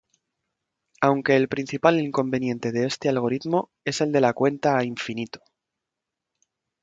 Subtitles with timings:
[0.99, 5.43] Aunque el principal inconveniente de este algoritmo es el de la cuenta a infinito.